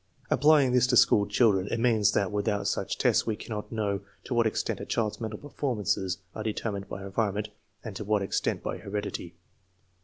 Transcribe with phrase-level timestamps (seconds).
[0.31, 4.33] Applying this to school children, it means that without such tests we cannot know to
[4.33, 7.49] what extent a child's mental performances are determined by environment
[7.83, 9.35] and to what extent by heredity.